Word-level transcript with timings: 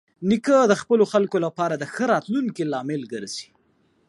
نیکه 0.29 0.57
د 0.71 0.73
خپلو 0.81 1.03
خلکو 1.13 1.37
لپاره 1.45 1.73
د 1.77 1.83
ښه 1.93 2.03
راتلونکي 2.13 2.63
لامل 2.71 3.01
ګرځي. 3.13 3.47